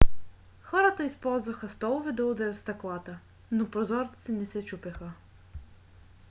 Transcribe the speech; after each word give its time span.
хората 0.61 1.03
използваха 1.03 1.69
столове 1.69 2.11
да 2.11 2.25
удрят 2.25 2.55
стъклата 2.55 3.19
но 3.51 3.71
прозорците 3.71 4.31
не 4.31 4.45
се 4.45 4.65
чупеха 4.65 5.11